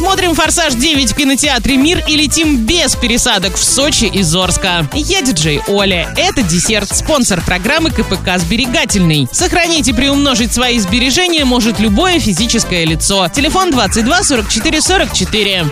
[0.00, 4.88] Смотрим «Форсаж 9» в кинотеатре «Мир» и летим без пересадок в Сочи из Орска.
[4.94, 6.14] Я диджей Оля.
[6.16, 9.28] Это десерт, спонсор программы КПК «Сберегательный».
[9.30, 13.28] Сохранить и приумножить свои сбережения может любое физическое лицо.
[13.28, 15.64] Телефон 22 44 44.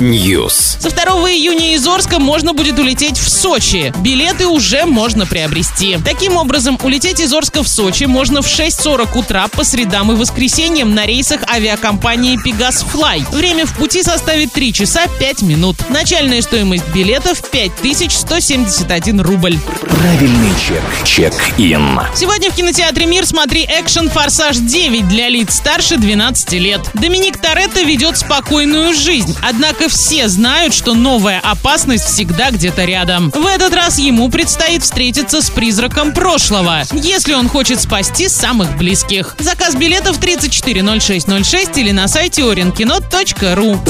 [0.00, 0.80] News.
[0.80, 3.92] Со 2 июня из Орска можно будет улететь в Сочи.
[3.98, 5.96] Билеты уже можно приобрести.
[6.04, 10.92] Таким образом, улететь из Орска в Сочи можно в 6.40 утра по средам и воскресеньям
[10.92, 13.30] на рейсах авиакомпании Pegas Fly.
[13.30, 15.76] Время в пути составит 3 часа 5 минут.
[15.90, 19.58] Начальная стоимость билетов 5171 рубль.
[19.82, 20.82] Правильный чек.
[21.04, 22.00] Чек-ин.
[22.14, 26.80] Сегодня в кинотеатре «Мир» смотри экшен «Форсаж 9» для лиц старше 12 лет.
[26.94, 33.30] Доминик Торетто ведет спокойную жизнь, однако все знают, что новая опасность всегда где-то рядом.
[33.30, 39.36] В этот раз ему предстоит встретиться с призраком прошлого, если он хочет спасти самых близких.
[39.38, 43.80] Заказ билетов 340606 или на сайте orinkino.ru.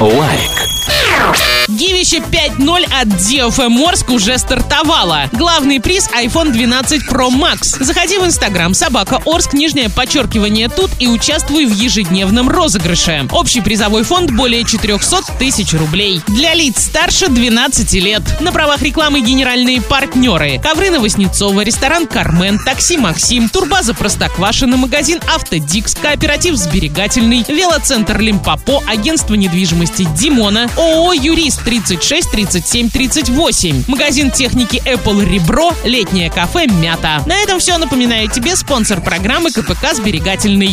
[0.00, 0.50] Лайк.
[2.04, 2.22] Гивище
[2.58, 5.30] 5.0 от DFM Орск уже стартовало.
[5.32, 7.82] Главный приз iPhone 12 Pro Max.
[7.82, 13.26] Заходи в Инстаграм собака Орск, нижнее подчеркивание тут и участвуй в ежедневном розыгрыше.
[13.32, 16.20] Общий призовой фонд более 400 тысяч рублей.
[16.26, 18.22] Для лиц старше 12 лет.
[18.40, 20.60] На правах рекламы генеральные партнеры.
[20.62, 29.34] Ковры Новоснецова, ресторан Кармен, такси Максим, турбаза Простоквашино, магазин Автодикс, кооператив Сберегательный, велоцентр Лимпопо, агентство
[29.34, 31.62] недвижимости Димона, ООО «Юрист»
[31.96, 37.22] 36 37 38, магазин техники Apple Ребро, летнее кафе Мята.
[37.26, 37.78] На этом все.
[37.78, 40.72] Напоминаю тебе спонсор программы КПК «Сберегательный».